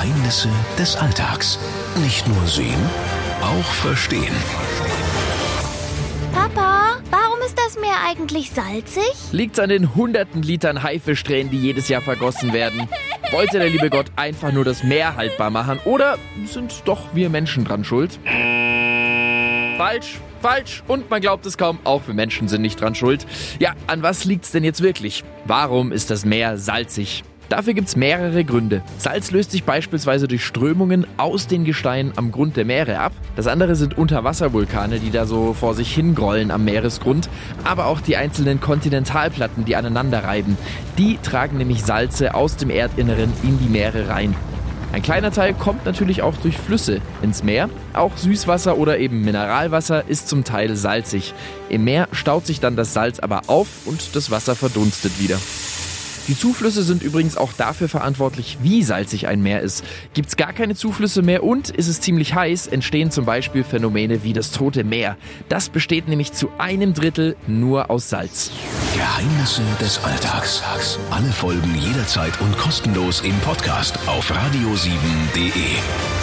Geheimnisse 0.00 0.48
des 0.78 0.96
Alltags. 0.96 1.58
Nicht 2.02 2.26
nur 2.26 2.46
sehen, 2.46 2.80
auch 3.42 3.70
verstehen. 3.70 4.32
Papa, 6.32 6.96
warum 7.10 7.38
ist 7.44 7.58
das 7.58 7.78
Meer 7.78 7.96
eigentlich 8.08 8.50
salzig? 8.50 9.12
Liegt's 9.30 9.58
an 9.58 9.68
den 9.68 9.94
hunderten 9.94 10.40
Litern 10.40 10.82
Haifischsträhnen, 10.82 11.50
die 11.50 11.58
jedes 11.58 11.90
Jahr 11.90 12.00
vergossen 12.00 12.54
werden? 12.54 12.88
Wollte 13.30 13.58
der 13.58 13.68
liebe 13.68 13.90
Gott 13.90 14.06
einfach 14.16 14.52
nur 14.52 14.64
das 14.64 14.82
Meer 14.82 15.16
haltbar 15.16 15.50
machen? 15.50 15.78
Oder 15.84 16.16
sind 16.46 16.72
doch 16.86 17.14
wir 17.14 17.28
Menschen 17.28 17.66
dran 17.66 17.84
schuld? 17.84 18.18
Falsch, 19.76 20.18
falsch 20.40 20.82
und 20.88 21.10
man 21.10 21.20
glaubt 21.20 21.44
es 21.44 21.58
kaum, 21.58 21.78
auch 21.84 22.06
wir 22.06 22.14
Menschen 22.14 22.48
sind 22.48 22.62
nicht 22.62 22.80
dran 22.80 22.94
schuld. 22.94 23.26
Ja, 23.58 23.74
an 23.86 24.02
was 24.02 24.24
liegt's 24.24 24.50
denn 24.50 24.64
jetzt 24.64 24.82
wirklich? 24.82 25.24
Warum 25.44 25.92
ist 25.92 26.10
das 26.10 26.24
Meer 26.24 26.56
salzig? 26.56 27.22
Dafür 27.50 27.74
gibt's 27.74 27.96
mehrere 27.96 28.44
Gründe. 28.44 28.80
Salz 28.96 29.32
löst 29.32 29.50
sich 29.50 29.64
beispielsweise 29.64 30.28
durch 30.28 30.44
Strömungen 30.44 31.04
aus 31.16 31.48
den 31.48 31.64
Gesteinen 31.64 32.12
am 32.14 32.30
Grund 32.30 32.56
der 32.56 32.64
Meere 32.64 33.00
ab. 33.00 33.12
Das 33.34 33.48
andere 33.48 33.74
sind 33.74 33.98
Unterwasservulkane, 33.98 35.00
die 35.00 35.10
da 35.10 35.26
so 35.26 35.52
vor 35.52 35.74
sich 35.74 35.92
hingrollen 35.92 36.52
am 36.52 36.64
Meeresgrund. 36.64 37.28
Aber 37.64 37.86
auch 37.86 38.00
die 38.00 38.16
einzelnen 38.16 38.60
Kontinentalplatten, 38.60 39.64
die 39.64 39.74
aneinander 39.74 40.22
reiben. 40.22 40.56
Die 40.96 41.18
tragen 41.18 41.58
nämlich 41.58 41.82
Salze 41.82 42.34
aus 42.36 42.56
dem 42.56 42.70
Erdinneren 42.70 43.32
in 43.42 43.58
die 43.58 43.68
Meere 43.68 44.08
rein. 44.08 44.36
Ein 44.92 45.02
kleiner 45.02 45.32
Teil 45.32 45.52
kommt 45.52 45.84
natürlich 45.84 46.22
auch 46.22 46.36
durch 46.36 46.56
Flüsse 46.56 47.00
ins 47.20 47.42
Meer. 47.42 47.68
Auch 47.94 48.16
Süßwasser 48.16 48.78
oder 48.78 48.98
eben 48.98 49.22
Mineralwasser 49.22 50.08
ist 50.08 50.28
zum 50.28 50.44
Teil 50.44 50.76
salzig. 50.76 51.34
Im 51.68 51.82
Meer 51.82 52.06
staut 52.12 52.46
sich 52.46 52.60
dann 52.60 52.76
das 52.76 52.94
Salz 52.94 53.18
aber 53.18 53.42
auf 53.48 53.66
und 53.86 54.14
das 54.14 54.30
Wasser 54.30 54.54
verdunstet 54.54 55.18
wieder. 55.18 55.38
Die 56.30 56.38
Zuflüsse 56.38 56.84
sind 56.84 57.02
übrigens 57.02 57.36
auch 57.36 57.52
dafür 57.52 57.88
verantwortlich, 57.88 58.58
wie 58.62 58.84
salzig 58.84 59.26
ein 59.26 59.42
Meer 59.42 59.62
ist. 59.62 59.84
Gibt 60.14 60.28
es 60.28 60.36
gar 60.36 60.52
keine 60.52 60.76
Zuflüsse 60.76 61.22
mehr 61.22 61.42
und 61.42 61.70
ist 61.70 61.88
es 61.88 62.00
ziemlich 62.00 62.36
heiß, 62.36 62.68
entstehen 62.68 63.10
zum 63.10 63.24
Beispiel 63.24 63.64
Phänomene 63.64 64.22
wie 64.22 64.32
das 64.32 64.52
Tote 64.52 64.84
Meer. 64.84 65.16
Das 65.48 65.70
besteht 65.70 66.06
nämlich 66.06 66.32
zu 66.32 66.48
einem 66.56 66.94
Drittel 66.94 67.34
nur 67.48 67.90
aus 67.90 68.10
Salz. 68.10 68.52
Geheimnisse 68.94 69.62
des 69.80 69.98
Alltags. 70.04 70.62
Alle 71.10 71.32
Folgen 71.32 71.74
jederzeit 71.80 72.40
und 72.40 72.56
kostenlos 72.56 73.22
im 73.22 73.36
Podcast 73.40 73.98
auf 74.06 74.30
radio7.de. 74.30 76.19